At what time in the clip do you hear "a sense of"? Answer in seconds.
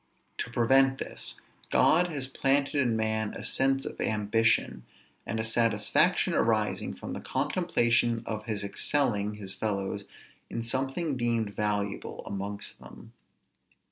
3.35-4.01